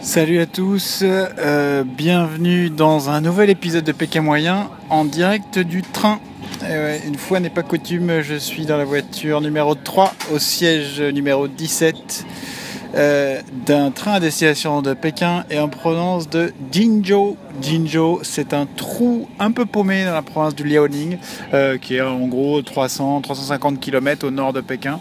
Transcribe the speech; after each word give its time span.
Salut 0.00 0.38
à 0.38 0.46
tous, 0.46 1.00
euh, 1.02 1.82
bienvenue 1.84 2.70
dans 2.70 3.10
un 3.10 3.20
nouvel 3.20 3.50
épisode 3.50 3.82
de 3.82 3.90
Pékin 3.90 4.22
Moyen 4.22 4.70
en 4.90 5.04
direct 5.04 5.58
du 5.58 5.82
train. 5.82 6.20
Euh, 6.62 6.96
une 7.04 7.16
fois 7.16 7.40
n'est 7.40 7.50
pas 7.50 7.64
coutume, 7.64 8.20
je 8.22 8.36
suis 8.36 8.64
dans 8.64 8.76
la 8.76 8.84
voiture 8.84 9.40
numéro 9.40 9.74
3 9.74 10.14
au 10.32 10.38
siège 10.38 11.00
numéro 11.00 11.48
17 11.48 12.24
euh, 12.94 13.40
d'un 13.66 13.90
train 13.90 14.14
à 14.14 14.20
destination 14.20 14.80
de 14.80 14.94
Pékin 14.94 15.44
et 15.50 15.58
en 15.58 15.68
provenance 15.68 16.28
de 16.28 16.52
Jinzhou. 16.72 17.36
Jinzhou, 17.60 18.20
c'est 18.22 18.54
un 18.54 18.66
trou 18.66 19.28
un 19.38 19.50
peu 19.50 19.66
paumé 19.66 20.04
dans 20.04 20.14
la 20.14 20.22
province 20.22 20.54
du 20.54 20.64
Liaoning, 20.64 21.18
euh, 21.52 21.76
qui 21.76 21.96
est 21.96 22.00
en 22.00 22.26
gros 22.26 22.62
300-350 22.62 23.78
km 23.78 24.26
au 24.26 24.30
nord 24.30 24.52
de 24.52 24.62
Pékin. 24.62 25.00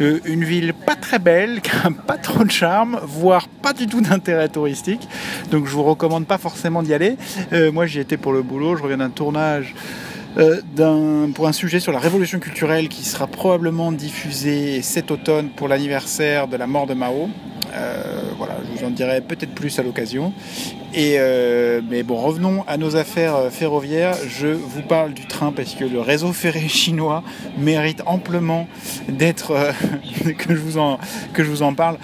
Euh, 0.00 0.20
une 0.24 0.44
ville 0.44 0.72
pas 0.72 0.96
très 0.96 1.18
belle, 1.18 1.60
qui 1.62 1.70
n'a 1.76 1.90
pas 1.90 2.16
trop 2.16 2.42
de 2.42 2.50
charme, 2.50 3.00
voire 3.02 3.48
pas 3.48 3.74
du 3.74 3.86
tout 3.86 4.00
d'intérêt 4.00 4.48
touristique. 4.48 5.06
Donc 5.50 5.66
je 5.66 5.72
vous 5.72 5.84
recommande 5.84 6.26
pas 6.26 6.38
forcément 6.38 6.82
d'y 6.82 6.94
aller. 6.94 7.16
moi 7.72 7.86
j'y 7.86 8.00
étais 8.00 8.16
pour 8.16 8.32
le 8.32 8.42
boulot, 8.42 8.76
je 8.76 8.82
reviens 8.82 8.98
d'un 8.98 9.10
tournage 9.10 9.74
pour 11.34 11.48
un 11.48 11.52
sujet 11.52 11.80
sur 11.80 11.92
la 11.92 11.98
révolution 11.98 12.38
culturelle 12.38 12.88
qui 12.88 13.04
sera 13.04 13.26
probablement 13.26 13.90
diffusé 13.90 14.82
cet 14.82 15.10
automne 15.10 15.48
pour 15.48 15.66
l'anniversaire 15.66 16.46
de 16.46 16.56
la 16.56 16.66
mort 16.66 16.86
de 16.86 16.94
Mao. 16.94 17.30
Euh, 17.76 18.02
voilà, 18.38 18.56
je 18.64 18.78
vous 18.78 18.86
en 18.86 18.90
dirai 18.90 19.20
peut-être 19.20 19.54
plus 19.54 19.78
à 19.78 19.82
l'occasion. 19.82 20.32
Et 20.94 21.16
euh, 21.18 21.80
mais 21.88 22.02
bon, 22.02 22.16
revenons 22.16 22.64
à 22.66 22.76
nos 22.76 22.96
affaires 22.96 23.36
euh, 23.36 23.50
ferroviaires. 23.50 24.16
Je 24.28 24.46
vous 24.46 24.82
parle 24.82 25.12
du 25.12 25.26
train 25.26 25.52
parce 25.52 25.74
que 25.74 25.84
le 25.84 26.00
réseau 26.00 26.32
ferré 26.32 26.68
chinois 26.68 27.22
mérite 27.58 28.02
amplement 28.06 28.66
d'être 29.08 29.54
que 30.38 30.54
je 30.54 30.60
vous 30.60 30.78
en 30.78 30.98
que 31.32 31.44
je 31.44 31.50
vous 31.50 31.62
en 31.62 31.74
parle. 31.74 31.98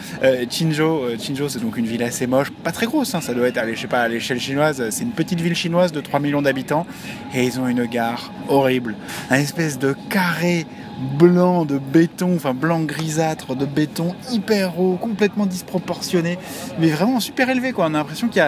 Qinzhou, 0.50 1.48
c'est 1.48 1.60
donc 1.60 1.76
une 1.76 1.86
ville 1.86 2.02
assez 2.02 2.26
moche, 2.26 2.50
pas 2.50 2.72
très 2.72 2.86
grosse. 2.86 3.14
Hein, 3.14 3.20
ça 3.20 3.34
doit 3.34 3.48
être, 3.48 3.58
allez, 3.58 3.74
je 3.74 3.80
sais 3.82 3.88
pas, 3.88 4.02
à 4.02 4.08
l'échelle 4.08 4.40
chinoise, 4.40 4.82
c'est 4.90 5.04
une 5.04 5.12
petite 5.12 5.40
ville 5.40 5.54
chinoise 5.54 5.92
de 5.92 6.00
3 6.00 6.20
millions 6.20 6.42
d'habitants 6.42 6.86
et 7.34 7.44
ils 7.44 7.60
ont 7.60 7.68
une 7.68 7.86
gare 7.86 8.30
horrible, 8.48 8.94
un 9.30 9.36
espèce 9.36 9.78
de 9.78 9.94
carré 10.10 10.66
blanc 11.02 11.64
de 11.64 11.78
béton, 11.78 12.34
enfin 12.36 12.54
blanc 12.54 12.80
grisâtre 12.80 13.54
de 13.54 13.66
béton, 13.66 14.14
hyper 14.30 14.78
haut, 14.80 14.96
complètement 14.96 15.46
disproportionné, 15.46 16.38
mais 16.78 16.88
vraiment 16.88 17.20
super 17.20 17.50
élevé. 17.50 17.72
Quoi. 17.72 17.86
On 17.86 17.94
a 17.94 17.98
l'impression 17.98 18.28
qu'il 18.28 18.42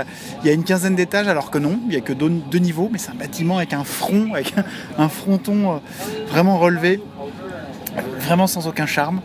y, 0.44 0.48
a, 0.48 0.52
une 0.52 0.64
quinzaine 0.64 0.94
d'étages, 0.94 1.28
alors 1.28 1.50
que 1.50 1.58
non, 1.58 1.78
il 1.84 1.90
n'y 1.90 1.96
a 1.96 2.00
que 2.00 2.12
deux, 2.12 2.58
niveaux, 2.58 2.88
mais 2.90 2.98
c'est 2.98 3.10
un 3.10 3.16
bâtiment 3.16 3.58
avec 3.58 3.72
un 3.72 3.84
front, 3.84 4.32
avec 4.32 4.54
un, 4.98 5.08
fronton 5.08 5.74
euh, 5.74 5.76
vraiment 6.28 6.58
relevé, 6.58 7.00
vraiment 8.20 8.46
sans 8.46 8.66
aucun 8.66 8.86
charme. 8.86 9.20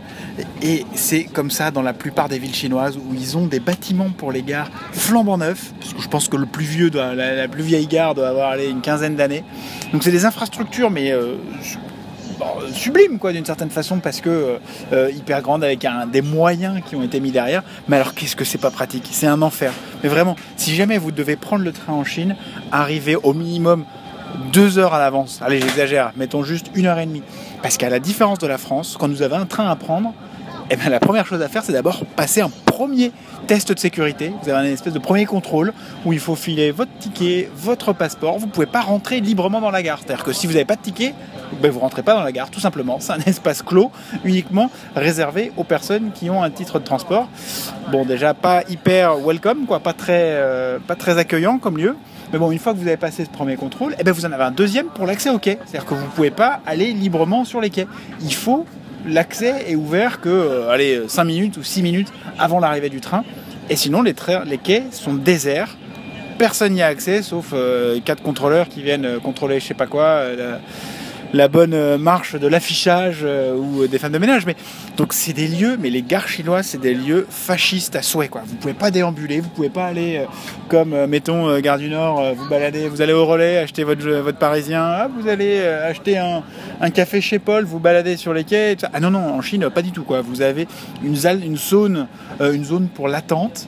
Et 0.61 0.85
c'est 0.93 1.23
comme 1.23 1.51
ça 1.51 1.71
dans 1.71 1.81
la 1.81 1.93
plupart 1.93 2.29
des 2.29 2.39
villes 2.39 2.55
chinoises 2.55 2.97
où 2.97 3.13
ils 3.13 3.37
ont 3.37 3.45
des 3.45 3.59
bâtiments 3.59 4.09
pour 4.09 4.31
les 4.31 4.43
gares 4.43 4.69
flambant 4.91 5.37
neufs, 5.37 5.73
parce 5.79 5.93
que 5.93 6.01
je 6.01 6.07
pense 6.07 6.27
que 6.27 6.37
le 6.37 6.45
plus 6.45 6.65
vieux, 6.65 6.89
la, 6.89 7.47
plus 7.47 7.63
vieille 7.63 7.87
gare 7.87 8.15
doit 8.15 8.29
avoir 8.29 8.55
une 8.57 8.81
quinzaine 8.81 9.15
d'années. 9.15 9.43
Donc 9.93 10.03
c'est 10.03 10.11
des 10.11 10.25
infrastructures, 10.25 10.91
mais 10.91 11.11
euh, 11.11 11.35
sublime 12.73 13.19
quoi 13.19 13.33
d'une 13.33 13.45
certaine 13.45 13.69
façon 13.69 13.99
parce 13.99 14.21
que 14.21 14.29
euh, 14.29 14.57
euh, 14.93 15.11
hyper 15.11 15.41
grande 15.41 15.63
avec 15.63 15.85
des 16.11 16.21
moyens 16.21 16.81
qui 16.85 16.95
ont 16.95 17.03
été 17.03 17.19
mis 17.19 17.31
derrière. 17.31 17.63
Mais 17.87 17.95
alors 17.95 18.13
qu'est-ce 18.13 18.35
que 18.35 18.45
c'est 18.45 18.57
pas 18.57 18.71
pratique? 18.71 19.07
C'est 19.11 19.27
un 19.27 19.41
enfer. 19.41 19.71
Mais 20.03 20.09
vraiment, 20.09 20.35
si 20.55 20.75
jamais 20.75 20.97
vous 20.97 21.11
devez 21.11 21.35
prendre 21.35 21.63
le 21.63 21.71
train 21.71 21.93
en 21.93 22.03
Chine, 22.03 22.35
arrivez 22.71 23.15
au 23.15 23.33
minimum 23.33 23.85
deux 24.51 24.77
heures 24.77 24.93
à 24.93 24.99
l'avance. 24.99 25.39
Allez, 25.41 25.59
j'exagère, 25.59 26.11
mettons 26.15 26.43
juste 26.43 26.67
une 26.75 26.85
heure 26.85 26.99
et 26.99 27.05
demie. 27.05 27.23
Parce 27.61 27.77
qu'à 27.77 27.89
la 27.89 27.99
différence 27.99 28.39
de 28.39 28.47
la 28.47 28.57
France, 28.57 28.95
quand 28.99 29.09
vous 29.09 29.21
avez 29.21 29.35
un 29.35 29.45
train 29.45 29.69
à 29.69 29.75
prendre, 29.75 30.13
eh 30.71 30.75
bien, 30.75 30.89
la 30.89 30.99
première 30.99 31.25
chose 31.25 31.41
à 31.41 31.47
faire, 31.47 31.63
c'est 31.63 31.73
d'abord 31.73 32.05
passer 32.15 32.41
un 32.41 32.49
premier 32.65 33.11
test 33.47 33.73
de 33.73 33.79
sécurité. 33.79 34.31
Vous 34.43 34.49
avez 34.49 34.67
un 34.67 34.71
espèce 34.71 34.93
de 34.93 34.99
premier 34.99 35.25
contrôle 35.25 35.73
où 36.05 36.13
il 36.13 36.19
faut 36.19 36.35
filer 36.35 36.69
votre 36.69 36.91
ticket, 36.99 37.49
votre 37.55 37.91
passeport. 37.91 38.37
Vous 38.37 38.45
ne 38.45 38.51
pouvez 38.51 38.67
pas 38.67 38.81
rentrer 38.81 39.19
librement 39.19 39.61
dans 39.61 39.71
la 39.71 39.81
gare. 39.81 39.99
C'est-à-dire 40.03 40.23
que 40.23 40.31
si 40.31 40.45
vous 40.45 40.53
n'avez 40.53 40.65
pas 40.65 40.75
de 40.75 40.81
ticket, 40.81 41.15
ben, 41.59 41.71
vous 41.71 41.79
rentrez 41.79 42.03
pas 42.03 42.13
dans 42.13 42.21
la 42.21 42.31
gare, 42.31 42.51
tout 42.51 42.59
simplement. 42.59 42.99
C'est 42.99 43.13
un 43.13 43.19
espace 43.25 43.63
clos, 43.63 43.91
uniquement 44.23 44.69
réservé 44.95 45.51
aux 45.57 45.63
personnes 45.63 46.11
qui 46.13 46.29
ont 46.29 46.43
un 46.43 46.51
titre 46.51 46.77
de 46.79 46.83
transport. 46.83 47.27
Bon, 47.91 48.05
déjà 48.05 48.35
pas 48.35 48.63
hyper 48.69 49.17
welcome, 49.17 49.65
quoi, 49.65 49.79
pas 49.79 49.93
très, 49.93 50.33
euh, 50.35 50.77
pas 50.85 50.95
très 50.95 51.17
accueillant 51.17 51.57
comme 51.57 51.77
lieu. 51.77 51.95
Mais 52.31 52.37
bon, 52.37 52.51
une 52.51 52.59
fois 52.59 52.73
que 52.73 52.77
vous 52.77 52.87
avez 52.87 52.97
passé 52.97 53.25
ce 53.25 53.29
premier 53.31 53.55
contrôle, 53.55 53.95
eh 53.99 54.03
ben 54.03 54.11
vous 54.11 54.25
en 54.25 54.31
avez 54.31 54.43
un 54.43 54.51
deuxième 54.51 54.85
pour 54.87 55.07
l'accès 55.07 55.31
au 55.31 55.39
quai. 55.39 55.57
C'est-à-dire 55.65 55.89
que 55.89 55.95
vous 55.95 56.05
ne 56.05 56.11
pouvez 56.11 56.29
pas 56.29 56.59
aller 56.67 56.93
librement 56.93 57.43
sur 57.43 57.59
les 57.59 57.71
quais. 57.71 57.87
Il 58.21 58.35
faut 58.35 58.67
l'accès 59.07 59.65
est 59.67 59.75
ouvert 59.75 60.21
que 60.21 60.29
euh, 60.29 60.69
allez, 60.69 61.01
5 61.07 61.23
minutes 61.23 61.57
ou 61.57 61.63
6 61.63 61.81
minutes 61.81 62.11
avant 62.37 62.59
l'arrivée 62.59 62.89
du 62.89 63.01
train. 63.01 63.23
Et 63.69 63.75
sinon, 63.75 64.01
les, 64.01 64.13
quais 64.63 64.83
sont 64.91 65.13
déserts. 65.13 65.77
Personne 66.37 66.73
n'y 66.73 66.81
a 66.81 66.87
accès, 66.87 67.21
sauf 67.21 67.51
euh, 67.53 67.99
quatre 68.03 68.23
contrôleurs 68.23 68.69
qui 68.69 68.81
viennent 68.81 69.19
contrôler 69.19 69.59
je 69.59 69.65
sais 69.65 69.73
pas 69.73 69.87
quoi, 69.87 70.23
bonne 71.47 71.73
euh, 71.73 71.97
marche 71.97 72.35
de 72.35 72.47
l'affichage 72.47 73.19
euh, 73.23 73.55
ou 73.55 73.87
des 73.87 73.99
femmes 73.99 74.11
de 74.11 74.17
ménage. 74.17 74.45
Mais 74.45 74.55
donc 74.97 75.13
c'est 75.13 75.33
des 75.33 75.47
lieux, 75.47 75.77
mais 75.79 75.89
les 75.89 76.01
gares 76.01 76.27
chinoises, 76.27 76.67
c'est 76.67 76.81
des 76.81 76.93
lieux 76.93 77.27
fascistes 77.29 77.95
à 77.95 78.01
souhait. 78.01 78.27
Quoi. 78.27 78.41
Vous 78.45 78.55
pouvez 78.55 78.73
pas 78.73 78.91
déambuler, 78.91 79.39
vous 79.39 79.49
pouvez 79.49 79.69
pas 79.69 79.85
aller 79.85 80.17
euh, 80.17 80.25
comme 80.69 81.05
mettons 81.07 81.59
Gare 81.59 81.77
du 81.77 81.89
Nord, 81.89 82.35
vous 82.35 82.47
balader, 82.47 82.87
vous 82.87 83.01
allez 83.01 83.13
au 83.13 83.25
relais, 83.25 83.57
acheter 83.57 83.83
votre, 83.83 84.31
parisien, 84.31 85.07
vous 85.07 85.27
allez 85.27 85.59
acheter 85.61 86.17
un, 86.17 86.89
café 86.91 87.21
chez 87.21 87.39
Paul, 87.39 87.65
vous 87.65 87.79
baladez 87.79 88.17
sur 88.17 88.33
les 88.33 88.43
quais. 88.43 88.77
Ah 88.93 88.99
non 88.99 89.11
non, 89.11 89.33
en 89.33 89.41
Chine 89.41 89.69
pas 89.69 89.81
du 89.81 89.91
tout 89.91 90.03
quoi. 90.03 90.21
Vous 90.21 90.41
avez 90.41 90.67
une, 91.03 91.15
une 91.43 91.57
zone, 91.57 92.07
une 92.39 92.63
zone 92.63 92.87
pour 92.87 93.07
l'attente 93.07 93.67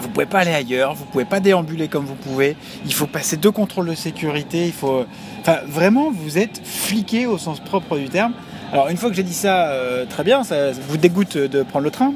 vous 0.00 0.08
pouvez 0.08 0.26
pas 0.26 0.40
aller 0.40 0.52
ailleurs, 0.52 0.94
vous 0.94 1.04
pouvez 1.06 1.24
pas 1.24 1.40
déambuler 1.40 1.88
comme 1.88 2.04
vous 2.04 2.14
pouvez. 2.14 2.56
Il 2.84 2.92
faut 2.92 3.06
passer 3.06 3.36
deux 3.36 3.50
contrôles 3.50 3.88
de 3.88 3.94
sécurité. 3.94 4.66
Il 4.66 4.72
faut, 4.72 5.04
enfin, 5.40 5.58
vraiment, 5.66 6.10
vous 6.10 6.38
êtes 6.38 6.60
fliqué 6.64 7.26
au 7.26 7.38
sens 7.38 7.60
propre 7.60 7.96
du 7.98 8.08
terme. 8.08 8.32
Alors 8.72 8.88
une 8.88 8.96
fois 8.96 9.10
que 9.10 9.14
j'ai 9.14 9.22
dit 9.22 9.32
ça, 9.32 9.68
euh, 9.68 10.06
très 10.06 10.24
bien, 10.24 10.42
ça 10.42 10.72
vous 10.72 10.96
dégoûte 10.96 11.36
de 11.36 11.62
prendre 11.62 11.84
le 11.84 11.90
train? 11.90 12.12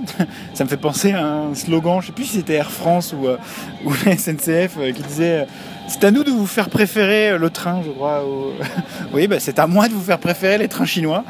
ça 0.54 0.64
me 0.64 0.68
fait 0.68 0.76
penser 0.76 1.12
à 1.12 1.24
un 1.24 1.54
slogan, 1.54 2.00
je 2.00 2.06
sais 2.06 2.12
plus 2.12 2.24
si 2.24 2.36
c'était 2.38 2.54
Air 2.54 2.72
France 2.72 3.14
ou, 3.16 3.28
euh, 3.28 3.36
SNCF 4.04 4.76
euh, 4.78 4.92
qui 4.92 5.02
disait 5.02 5.46
c'est 5.86 6.02
à 6.04 6.10
nous 6.10 6.24
de 6.24 6.30
vous 6.30 6.46
faire 6.46 6.68
préférer 6.68 7.38
le 7.38 7.50
train, 7.50 7.82
je 7.84 7.90
crois. 7.90 8.24
oui, 9.12 9.26
bah, 9.26 9.36
c'est 9.38 9.58
à 9.58 9.66
moi 9.66 9.88
de 9.88 9.92
vous 9.92 10.02
faire 10.02 10.18
préférer 10.18 10.58
les 10.58 10.68
trains 10.68 10.84
chinois. 10.84 11.24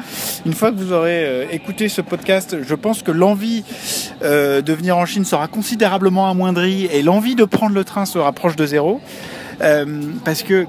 Une 0.45 0.53
fois 0.53 0.71
que 0.71 0.77
vous 0.77 0.93
aurez 0.93 1.49
écouté 1.51 1.89
ce 1.89 2.03
podcast, 2.03 2.57
je 2.63 2.75
pense 2.75 3.03
que 3.03 3.11
l'envie 3.11 3.65
de 4.21 4.73
venir 4.73 4.99
en 4.99 5.07
Chine 5.07 5.25
sera 5.25 5.49
considérablement 5.49 6.29
amoindrie 6.29 6.85
et 6.93 7.03
l'envie 7.03 7.37
de 7.37 7.45
prendre 7.45 7.75
le 7.75 7.85
train 7.85 8.05
se 8.05 8.19
rapproche 8.19 8.55
de 8.55 8.67
zéro. 8.67 9.01
parce 10.27 10.43
que 10.43 10.67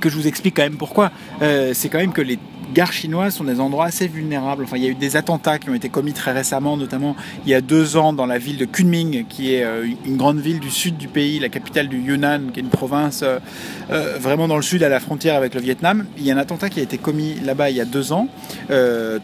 que 0.00 0.08
je 0.08 0.16
vous 0.16 0.26
explique 0.26 0.56
quand 0.56 0.64
même 0.64 0.76
pourquoi. 0.76 1.12
c'est 1.40 1.88
quand 1.88 1.98
même 1.98 2.12
que 2.12 2.22
les 2.22 2.40
gares 2.72 2.92
chinoises 2.92 3.34
sont 3.34 3.44
des 3.44 3.60
endroits 3.60 3.86
assez 3.86 4.08
vulnérables. 4.08 4.64
Enfin, 4.64 4.76
il 4.76 4.84
y 4.84 4.86
a 4.86 4.90
eu 4.90 4.94
des 4.94 5.16
attentats 5.16 5.58
qui 5.58 5.70
ont 5.70 5.74
été 5.74 5.88
commis 5.88 6.12
très 6.12 6.32
récemment, 6.32 6.76
notamment 6.76 7.16
il 7.44 7.50
y 7.50 7.54
a 7.54 7.60
deux 7.60 7.96
ans 7.96 8.12
dans 8.12 8.26
la 8.26 8.38
ville 8.38 8.56
de 8.56 8.64
Kunming, 8.64 9.26
qui 9.28 9.54
est 9.54 9.64
euh, 9.64 9.86
une 10.04 10.16
grande 10.16 10.38
ville 10.38 10.60
du 10.60 10.70
sud 10.70 10.96
du 10.96 11.08
pays, 11.08 11.38
la 11.38 11.48
capitale 11.48 11.88
du 11.88 11.98
Yunnan, 11.98 12.50
qui 12.52 12.60
est 12.60 12.62
une 12.62 12.68
province 12.68 13.22
euh, 13.22 13.38
euh, 13.90 14.16
vraiment 14.18 14.48
dans 14.48 14.56
le 14.56 14.62
sud 14.62 14.82
à 14.82 14.88
la 14.88 15.00
frontière 15.00 15.34
avec 15.34 15.54
le 15.54 15.60
Vietnam. 15.60 16.06
Il 16.16 16.24
y 16.24 16.30
a 16.30 16.34
un 16.34 16.38
attentat 16.38 16.70
qui 16.70 16.80
a 16.80 16.82
été 16.82 16.98
commis 16.98 17.34
là-bas 17.44 17.70
il 17.70 17.76
y 17.76 17.80
a 17.80 17.84
deux 17.84 18.12
ans. 18.12 18.28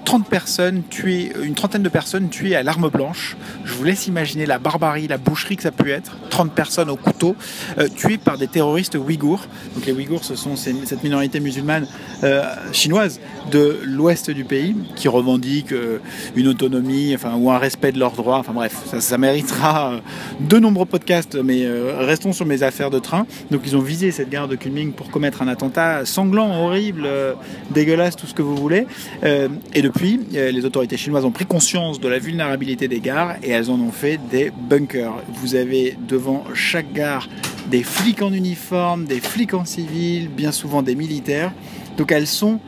30 0.05 0.29
personnes 0.29 0.83
tuées, 0.89 1.33
une 1.43 1.55
trentaine 1.55 1.83
de 1.83 1.89
personnes 1.89 2.29
tuées 2.29 2.57
à 2.57 2.63
l'arme 2.63 2.89
blanche. 2.89 3.37
Je 3.65 3.75
vous 3.75 3.85
laisse 3.85 4.07
imaginer 4.07 4.47
la 4.47 4.59
barbarie, 4.59 5.09
la 5.09 5.19
boucherie 5.19 5.57
que 5.57 5.63
ça 5.63 5.71
pu 5.71 5.91
être. 5.91 6.17
30 6.31 6.53
personnes 6.53 6.91
au 6.91 6.97
couteau, 6.97 7.37
tuées 7.97 8.19
par 8.19 8.39
des 8.39 8.49
terroristes 8.49 8.95
ouïghours. 8.97 9.47
Donc 9.75 9.87
les 9.87 9.93
ouïghours, 9.93 10.25
ce 10.25 10.35
sont 10.35 10.57
cette 10.57 11.03
minorité 11.03 11.41
musulmane 11.41 11.87
chinoise 12.73 13.21
de 13.51 13.81
l'ouest 13.85 14.31
du 14.31 14.45
pays 14.45 14.77
qui 14.97 15.09
revendiquent 15.09 15.73
euh, 15.73 15.99
une 16.37 16.49
autonomie 16.49 17.15
enfin, 17.15 17.35
ou 17.37 17.51
un 17.51 17.59
respect 17.59 17.93
de 17.93 17.99
leurs 17.99 18.13
droits. 18.13 18.39
Enfin 18.39 18.53
bref, 18.53 18.77
ça, 18.99 19.19
méritera 19.19 19.93
euh, 19.93 19.99
de 20.41 20.59
nombreux 20.59 20.87
podcasts, 20.87 21.37
mais 21.37 21.65
euh, 21.65 21.95
restons 21.99 22.33
sur 22.33 22.47
mes 22.47 22.63
affaires 22.63 22.91
de 22.91 22.99
train. 22.99 23.27
Donc 23.51 23.63
ils 23.65 23.77
ont 23.77 23.81
visé 23.81 24.11
cette 24.11 24.31
gare 24.31 24.49
de 24.49 24.57
Kunming 24.57 24.93
pour 24.93 25.11
commettre 25.11 25.43
un 25.43 25.49
attentat 25.49 26.05
sanglant, 26.05 26.65
horrible, 26.65 27.09
dégueulasse, 27.71 28.17
tout 28.17 28.27
ce 28.27 28.35
que 28.35 28.43
vous 28.43 28.57
voulez. 28.57 28.87
et 29.23 29.83
depuis, 29.83 30.21
les 30.33 30.65
autorités 30.65 30.97
chinoises 30.97 31.25
ont 31.25 31.31
pris 31.31 31.47
conscience 31.47 32.01
de 32.01 32.09
la 32.09 32.19
vulnérabilité 32.19 32.89
des 32.89 33.01
gares 33.01 33.37
et 33.43 33.51
elles 33.51 33.71
en 33.71 33.81
ont 33.81 33.93
fait 33.93 34.19
des 34.31 34.51
bunkers. 34.69 35.15
Vous 35.35 35.55
avez 35.55 35.97
devant 36.09 36.45
chaque 36.55 36.93
gare 36.93 37.29
des 37.71 37.83
flics 37.83 38.23
en 38.23 38.33
uniforme, 38.33 39.05
des 39.05 39.21
flics 39.21 39.55
en 39.55 39.65
civil, 39.65 40.29
bien 40.29 40.53
souvent 40.53 40.83
des 40.83 40.95
militaires. 40.95 41.53
Donc 41.97 42.13
elles 42.13 42.27
sont 42.27 42.61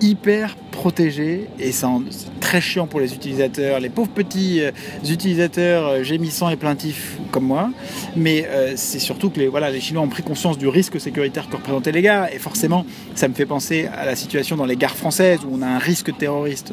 hyper 0.00 0.56
protégé 0.70 1.48
et 1.58 1.72
c'est 1.72 1.86
très 2.40 2.60
chiant 2.60 2.86
pour 2.86 3.00
les 3.00 3.14
utilisateurs, 3.14 3.80
les 3.80 3.88
pauvres 3.88 4.10
petits 4.10 4.60
euh, 4.60 4.70
utilisateurs 5.08 5.86
euh, 5.86 6.02
gémissants 6.02 6.50
et 6.50 6.56
plaintifs 6.56 7.16
comme 7.30 7.44
moi. 7.44 7.70
Mais 8.14 8.46
euh, 8.48 8.74
c'est 8.76 8.98
surtout 8.98 9.30
que 9.30 9.40
les, 9.40 9.48
voilà, 9.48 9.70
les 9.70 9.80
Chinois 9.80 10.02
ont 10.02 10.08
pris 10.08 10.22
conscience 10.22 10.58
du 10.58 10.68
risque 10.68 11.00
sécuritaire 11.00 11.48
que 11.48 11.56
représentaient 11.56 11.92
les 11.92 12.02
gares 12.02 12.32
et 12.32 12.38
forcément 12.38 12.84
ça 13.14 13.26
me 13.28 13.34
fait 13.34 13.46
penser 13.46 13.86
à 13.86 14.04
la 14.04 14.16
situation 14.16 14.56
dans 14.56 14.66
les 14.66 14.76
gares 14.76 14.96
françaises 14.96 15.40
où 15.44 15.48
on 15.52 15.62
a 15.62 15.66
un 15.66 15.78
risque 15.78 16.16
terroriste, 16.16 16.72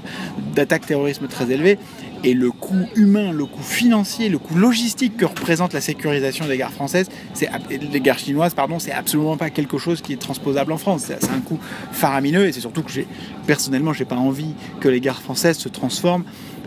d'attaque 0.53 0.85
terrorisme 0.85 1.27
très 1.27 1.49
élevé 1.49 1.79
et 2.23 2.33
le 2.33 2.51
coût 2.51 2.87
humain, 2.95 3.31
le 3.31 3.45
coût 3.45 3.61
financier, 3.61 4.29
le 4.29 4.37
coût 4.37 4.55
logistique 4.55 5.17
que 5.17 5.25
représente 5.25 5.73
la 5.73 5.81
sécurisation 5.81 6.45
des 6.45 6.57
gares 6.57 6.71
françaises, 6.71 7.09
c'est 7.33 7.49
des 7.69 7.99
gares 7.99 8.19
chinoises, 8.19 8.53
pardon, 8.53 8.79
c'est 8.79 8.91
absolument 8.91 9.37
pas 9.37 9.49
quelque 9.49 9.77
chose 9.77 10.01
qui 10.01 10.13
est 10.13 10.21
transposable 10.21 10.71
en 10.71 10.77
France. 10.77 11.03
C'est 11.07 11.31
un 11.31 11.39
coût 11.39 11.59
faramineux 11.91 12.47
et 12.47 12.51
c'est 12.51 12.61
surtout 12.61 12.83
que 12.83 12.91
j'ai 12.91 13.07
personnellement, 13.45 13.93
j'ai 13.93 14.05
pas 14.05 14.15
envie 14.15 14.53
que 14.79 14.87
les 14.87 15.01
gares 15.01 15.21
françaises 15.21 15.57
se 15.57 15.69
transforment 15.69 16.23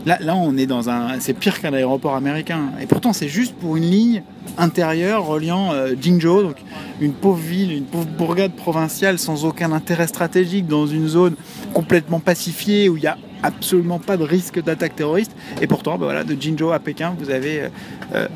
Là, 0.06 0.18
là, 0.20 0.36
on 0.36 0.56
est 0.56 0.66
dans 0.66 0.88
un. 0.88 1.18
C'est 1.18 1.34
pire 1.34 1.60
qu'un 1.60 1.74
aéroport 1.74 2.14
américain. 2.14 2.70
Et 2.80 2.86
pourtant, 2.86 3.12
c'est 3.12 3.26
juste 3.26 3.56
pour 3.56 3.76
une 3.76 3.90
ligne 3.90 4.22
intérieure 4.56 5.26
reliant 5.26 5.72
euh, 5.72 5.94
Jingzhou, 6.00 6.42
donc 6.42 6.56
une 7.00 7.12
pauvre 7.12 7.40
ville, 7.40 7.72
une 7.72 7.84
pauvre 7.84 8.06
bourgade 8.06 8.52
provinciale 8.52 9.18
sans 9.18 9.44
aucun 9.44 9.72
intérêt 9.72 10.06
stratégique 10.06 10.68
dans 10.68 10.86
une 10.86 11.08
zone 11.08 11.34
complètement 11.74 12.20
pacifiée 12.20 12.88
où 12.88 12.96
il 12.96 13.00
n'y 13.00 13.08
a 13.08 13.18
absolument 13.42 13.98
pas 13.98 14.16
de 14.16 14.24
risque 14.24 14.62
d'attaque 14.62 14.96
terroriste. 14.96 15.32
Et 15.60 15.66
pourtant, 15.66 15.98
bah 15.98 16.06
voilà, 16.06 16.24
de 16.24 16.36
Jingzhou 16.40 16.72
à 16.72 16.78
Pékin, 16.78 17.14
vous 17.18 17.30
avez 17.30 17.62
euh, 17.62 17.68
euh, 18.14 18.28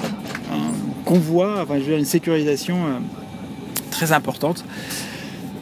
un 0.52 1.04
convoi, 1.04 1.60
enfin, 1.62 1.74
je 1.74 1.80
veux 1.80 1.86
dire, 1.86 1.98
une 1.98 2.04
sécurisation 2.04 2.76
très 3.90 4.12
importante. 4.12 4.64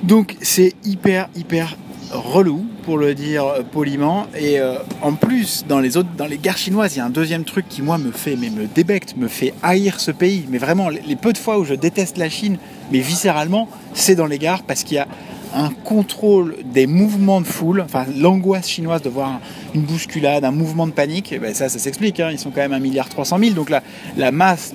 Donc, 0.03 0.37
c'est 0.41 0.75
hyper, 0.85 1.29
hyper 1.35 1.77
relou 2.11 2.65
pour 2.85 2.99
le 2.99 3.15
dire 3.15 3.45
poliment 3.71 4.27
et 4.37 4.59
euh, 4.59 4.77
en 5.03 5.13
plus 5.13 5.67
dans 5.69 5.79
les 5.79 5.97
autres 5.97 6.09
dans 6.17 6.27
les 6.27 6.39
gares 6.39 6.57
chinoises 6.57 6.95
il 6.95 6.99
y 6.99 7.03
a 7.03 7.05
un 7.05 7.11
deuxième 7.11 7.45
truc 7.45 7.69
qui 7.69 7.83
moi 7.83 7.99
me 7.99 8.13
fait 8.13 8.37
mais 8.37 8.49
me 8.49 8.67
débecte 8.67 9.17
me 9.17 9.29
fait 9.29 9.53
haïr 9.63 10.01
ce 10.01 10.11
pays 10.11 10.47
mais 10.49 10.59
vraiment 10.59 10.89
les, 10.89 11.17
peu 11.17 11.33
de 11.33 11.39
fois 11.39 11.59
où 11.59 11.65
je 11.65 11.75
déteste 11.75 12.17
la 12.17 12.31
Chine 12.31 12.57
mais 12.93 13.01
viscéralement 13.01 13.69
c'est 13.93 14.15
dans 14.15 14.27
les 14.27 14.39
gares 14.39 14.63
parce 14.63 14.85
qu'il 14.85 14.97
y 14.97 15.01
a 15.01 15.07
un 15.55 15.71
contrôle 15.71 16.57
des 16.65 16.87
mouvements 16.87 17.41
de 17.41 17.47
foule, 17.47 17.81
enfin 17.81 18.07
l'angoisse 18.17 18.69
chinoise 18.69 19.03
de 19.03 19.09
voir 19.09 19.41
une 19.75 19.83
bousculade, 19.83 20.45
un 20.45 20.51
mouvement 20.51 20.87
de 20.87 20.93
panique, 20.93 21.35
ben 21.41 21.55
ça, 21.55 21.69
ça 21.69 21.79
s'explique. 21.79 22.21
Hein. 22.21 22.31
ils 22.33 22.39
sont 22.39 22.51
quand 22.51 22.61
même 22.61 22.73
1 22.73 22.79
milliard 22.79 23.09
300 23.09 23.39
000, 23.39 23.51
donc 23.53 23.71
la, 23.71 24.33
masse, 24.33 24.73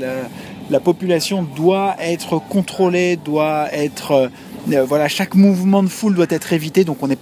la, 0.69 0.79
population 0.79 1.43
doit 1.43 1.95
être 1.99 2.39
contrôlée, 2.39 3.17
doit 3.17 3.73
être 3.73 4.29
euh, 4.71 4.85
voilà, 4.85 5.07
chaque 5.07 5.35
mouvement 5.35 5.83
de 5.83 5.89
foule 5.89 6.15
doit 6.15 6.25
être 6.29 6.53
évité, 6.53 6.83
donc 6.83 6.97
on 7.01 7.09
est 7.09 7.15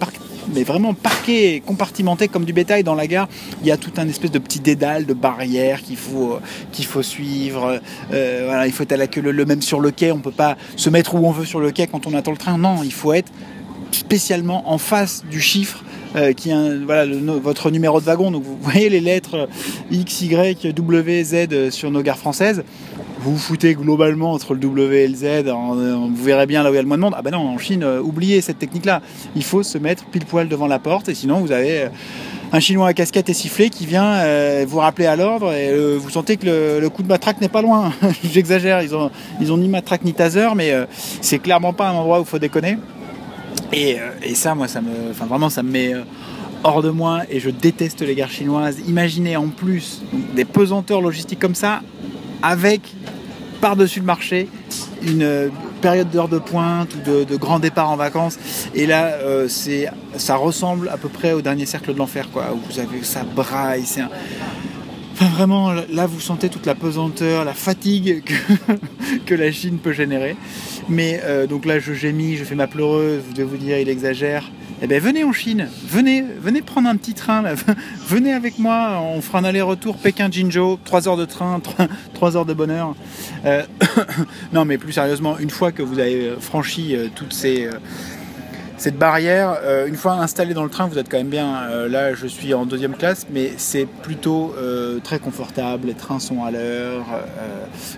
mais 0.54 0.64
vraiment 0.64 0.94
parqué, 0.94 1.62
compartimenté 1.64 2.28
comme 2.28 2.44
du 2.44 2.52
bétail 2.52 2.82
dans 2.82 2.94
la 2.94 3.06
gare. 3.06 3.28
Il 3.62 3.68
y 3.68 3.70
a 3.70 3.76
tout 3.76 3.92
un 3.96 4.08
espèce 4.08 4.30
de 4.30 4.38
petit 4.38 4.60
dédale, 4.60 5.06
de 5.06 5.14
barrière 5.14 5.82
qu'il 5.82 5.96
faut, 5.96 6.38
qu'il 6.72 6.84
faut 6.84 7.02
suivre. 7.02 7.80
Euh, 8.12 8.64
il 8.66 8.72
faut 8.72 8.82
être 8.82 8.92
à 8.92 8.96
la 8.96 9.06
queue 9.06 9.20
le, 9.20 9.44
même 9.44 9.62
sur 9.62 9.80
le 9.80 9.90
quai. 9.90 10.12
On 10.12 10.18
ne 10.18 10.22
peut 10.22 10.30
pas 10.30 10.56
se 10.76 10.90
mettre 10.90 11.14
où 11.14 11.26
on 11.26 11.30
veut 11.30 11.44
sur 11.44 11.60
le 11.60 11.70
quai 11.70 11.86
quand 11.86 12.06
on 12.06 12.14
attend 12.14 12.32
le 12.32 12.36
train. 12.36 12.58
Non, 12.58 12.82
il 12.82 12.92
faut 12.92 13.12
être 13.12 13.32
spécialement 13.90 14.70
en 14.70 14.78
face 14.78 15.24
du 15.30 15.40
chiffre 15.40 15.84
euh, 16.16 16.32
qui 16.32 16.50
est 16.50 16.78
voilà, 16.84 17.06
votre 17.42 17.70
numéro 17.70 18.00
de 18.00 18.04
wagon. 18.04 18.30
Donc 18.30 18.42
vous 18.44 18.58
voyez 18.60 18.88
les 18.88 19.00
lettres 19.00 19.48
X, 19.90 20.22
Y, 20.22 20.72
W, 20.74 21.24
Z 21.24 21.70
sur 21.70 21.90
nos 21.90 22.02
gares 22.02 22.18
françaises 22.18 22.64
vous 23.22 23.34
vous 23.34 23.38
foutez 23.38 23.74
globalement 23.74 24.32
entre 24.32 24.52
le 24.54 24.60
W 24.60 25.04
et 25.04 25.08
le 25.08 25.14
Z, 25.14 25.48
vous 25.48 26.24
verrez 26.24 26.46
bien 26.46 26.62
là 26.62 26.70
où 26.70 26.72
il 26.72 26.76
y 26.76 26.78
a 26.78 26.82
le 26.82 26.88
moins 26.88 26.96
de 26.96 27.02
monde. 27.02 27.14
Ah 27.16 27.22
ben 27.22 27.30
non, 27.30 27.48
en 27.48 27.58
Chine, 27.58 27.84
euh, 27.84 28.00
oubliez 28.00 28.40
cette 28.40 28.58
technique-là. 28.58 29.00
Il 29.36 29.44
faut 29.44 29.62
se 29.62 29.78
mettre 29.78 30.04
pile 30.06 30.24
poil 30.24 30.48
devant 30.48 30.66
la 30.66 30.80
porte, 30.80 31.08
et 31.08 31.14
sinon 31.14 31.38
vous 31.38 31.52
avez 31.52 31.82
euh, 31.82 31.88
un 32.52 32.58
Chinois 32.58 32.88
à 32.88 32.94
casquette 32.94 33.28
et 33.28 33.34
sifflet 33.34 33.70
qui 33.70 33.86
vient 33.86 34.14
euh, 34.14 34.64
vous 34.66 34.78
rappeler 34.78 35.06
à 35.06 35.14
l'ordre, 35.14 35.52
et 35.52 35.72
vous 35.96 36.10
sentez 36.10 36.36
que 36.36 36.80
le, 36.80 36.88
coup 36.88 37.04
de 37.04 37.08
matraque 37.08 37.40
n'est 37.40 37.48
pas 37.48 37.62
loin. 37.62 37.92
J'exagère, 38.24 38.82
ils 38.82 38.92
ont, 38.94 39.56
ni 39.56 39.68
matraque 39.68 40.04
ni 40.04 40.14
taser, 40.14 40.48
mais 40.56 40.72
c'est 41.20 41.38
clairement 41.38 41.72
pas 41.72 41.90
un 41.90 41.94
endroit 41.94 42.18
où 42.18 42.22
il 42.22 42.28
faut 42.28 42.40
déconner. 42.40 42.76
Et, 43.72 43.98
et, 44.24 44.34
ça, 44.34 44.54
moi, 44.56 44.66
ça 44.66 44.80
me, 44.80 45.10
enfin 45.10 45.26
vraiment, 45.26 45.48
ça 45.48 45.62
me 45.62 45.70
met 45.70 45.94
hors 46.64 46.82
de 46.82 46.90
moi 46.90 47.22
et 47.30 47.38
je 47.38 47.50
déteste 47.50 48.02
les 48.02 48.16
gares 48.16 48.30
chinoises. 48.30 48.80
Imaginez 48.88 49.36
en 49.36 49.48
plus 49.48 50.02
des 50.34 50.44
pesanteurs 50.44 51.00
logistiques 51.00 51.38
comme 51.38 51.54
ça 51.54 51.80
avec 52.42 52.82
par-dessus 53.62 54.00
le 54.00 54.06
marché 54.06 54.48
une 55.02 55.50
période 55.80 56.10
d'heure 56.10 56.28
de 56.28 56.38
pointe 56.38 56.94
ou 56.94 57.24
de, 57.24 57.36
grand 57.36 57.58
départ 57.58 57.90
en 57.90 57.96
vacances. 57.96 58.38
Et 58.74 58.86
là, 58.86 59.14
euh, 59.14 59.48
c'est, 59.48 59.88
ça 60.16 60.36
ressemble 60.36 60.88
à 60.88 60.96
peu 60.96 61.08
près 61.08 61.32
au 61.32 61.40
dernier 61.40 61.64
cercle 61.64 61.94
de 61.94 61.98
l'enfer, 61.98 62.28
quoi. 62.30 62.52
Où 62.52 62.60
vous 62.70 62.78
avez 62.78 63.02
ça 63.02 63.22
braille, 63.24 63.84
c'est 63.84 64.02
vraiment, 65.28 65.72
là, 65.72 66.06
vous 66.06 66.20
sentez 66.20 66.48
toute 66.48 66.66
la 66.66 66.74
pesanteur, 66.74 67.44
la 67.44 67.54
fatigue 67.54 68.24
que, 69.26 69.34
la 69.34 69.52
Chine 69.52 69.78
peut 69.78 69.92
générer. 69.92 70.36
Mais 70.88 71.20
euh, 71.22 71.46
donc 71.46 71.64
là, 71.64 71.78
je 71.78 71.92
gémis, 71.92 72.36
je 72.36 72.44
fais 72.44 72.56
ma 72.56 72.66
pleureuse, 72.66 73.22
je 73.30 73.36
vais 73.36 73.44
vous 73.44 73.56
dire, 73.56 73.78
il 73.78 73.88
exagère 73.88 74.50
eh 74.84 74.88
bien 74.88 74.98
venez 74.98 75.22
en 75.22 75.32
Chine, 75.32 75.68
venez, 75.86 76.22
venez 76.22 76.60
prendre 76.60 76.88
un 76.88 76.96
petit 76.96 77.14
train, 77.14 77.44
venez 78.08 78.32
avec 78.32 78.58
moi, 78.58 79.00
on 79.00 79.20
fera 79.20 79.38
un 79.38 79.44
aller-retour 79.44 79.96
Pékin-Jinzhou, 79.96 80.80
3 80.84 81.06
heures 81.06 81.16
de 81.16 81.24
train, 81.24 81.60
3, 82.14 82.36
heures 82.36 82.44
de 82.44 82.52
bonheur. 82.52 82.96
Euh, 83.44 83.62
non 84.52 84.64
mais 84.64 84.78
plus 84.78 84.92
sérieusement, 84.92 85.38
une 85.38 85.50
fois 85.50 85.70
que 85.70 85.82
vous 85.82 86.00
avez 86.00 86.32
franchi 86.40 86.96
euh, 86.96 87.06
toutes 87.14 87.32
ces... 87.32 87.68
Cette 88.82 88.98
barrière, 88.98 89.58
euh, 89.62 89.86
une 89.86 89.94
fois 89.94 90.14
installé 90.14 90.54
dans 90.54 90.64
le 90.64 90.68
train, 90.68 90.88
vous 90.88 90.98
êtes 90.98 91.08
quand 91.08 91.16
même 91.16 91.28
bien. 91.28 91.54
Euh, 91.70 91.88
là, 91.88 92.14
je 92.14 92.26
suis 92.26 92.52
en 92.52 92.66
deuxième 92.66 92.96
classe, 92.96 93.28
mais 93.30 93.52
c'est 93.56 93.86
plutôt 93.86 94.56
euh, 94.58 94.98
très 94.98 95.20
confortable. 95.20 95.86
Les 95.86 95.94
trains 95.94 96.18
sont 96.18 96.42
à 96.42 96.50
l'heure. 96.50 97.04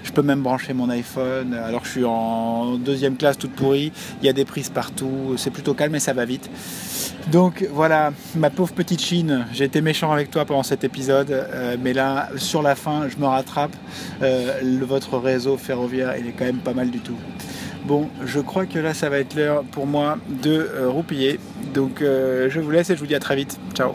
je 0.03 0.13
peux 0.13 0.21
même 0.21 0.43
brancher 0.43 0.75
mon 0.75 0.91
iPhone. 0.91 1.55
Alors 1.55 1.87
je 1.87 1.91
suis 1.91 2.05
en 2.05 2.77
deuxième 2.77 3.17
classe 3.17 3.39
toute 3.39 3.53
pourrie. 3.53 3.93
Il 4.21 4.27
y 4.27 4.29
a 4.29 4.35
des 4.35 4.45
prises 4.45 4.69
partout. 4.69 5.37
C'est 5.39 5.51
plutôt 5.51 5.73
calme 5.73 5.95
et 5.95 6.01
ça 6.01 6.13
va 6.13 6.27
vite. 6.27 6.51
Donc 7.33 7.67
voilà, 7.73 8.13
ma 8.37 8.51
pauvre 8.51 8.75
petite 8.75 9.01
Chine, 9.01 9.47
j'ai 9.55 9.65
été 9.65 9.81
méchant 9.81 10.13
avec 10.13 10.31
toi 10.31 10.45
pendant 10.45 10.63
cet 10.63 10.85
épisode, 10.85 11.49
mais 11.83 11.95
là, 11.95 12.29
sur 12.37 12.61
la 12.61 12.75
fin, 12.75 13.09
je 13.09 13.17
me 13.17 13.25
rattrape. 13.25 13.73
votre 14.83 15.17
réseau 15.17 15.57
ferroviaire, 15.57 16.15
il 16.19 16.27
est 16.27 16.33
quand 16.33 16.45
même 16.45 16.59
pas 16.59 16.75
mal 16.75 16.91
du 16.91 16.99
tout. 16.99 17.17
Bon, 17.85 18.09
je 18.25 18.41
crois 18.41 18.65
que 18.65 18.79
là, 18.79 18.95
ça 18.95 19.11
va 19.11 19.19
être 19.19 19.35
l'heure 19.35 19.63
pour 19.63 19.87
moi 19.87 20.17
de 20.29 20.53
euh, 20.53 20.89
roupiller. 20.89 21.39
Donc, 21.75 22.01
euh, 22.01 22.49
je 22.49 22.61
vous 22.61 22.71
laisse 22.71 22.89
et 22.91 22.95
je 22.95 23.01
vous 23.01 23.07
dis 23.07 23.15
à 23.15 23.21
très 23.21 23.37
vite. 23.37 23.59
Ciao 23.75 23.95